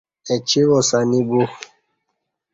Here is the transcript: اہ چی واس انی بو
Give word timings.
اہ 0.29 0.35
چی 0.47 0.61
واس 0.69 0.89
انی 0.99 1.21
بو 1.27 1.39